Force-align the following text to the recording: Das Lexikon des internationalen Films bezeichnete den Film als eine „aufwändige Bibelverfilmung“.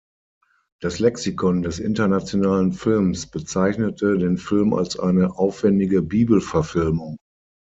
Das 0.81 0.97
Lexikon 0.97 1.61
des 1.61 1.77
internationalen 1.77 2.73
Films 2.73 3.29
bezeichnete 3.29 4.17
den 4.17 4.39
Film 4.39 4.73
als 4.73 4.97
eine 4.97 5.37
„aufwändige 5.37 6.01
Bibelverfilmung“. 6.01 7.17